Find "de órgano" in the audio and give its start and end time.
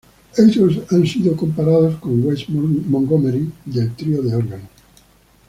4.23-4.67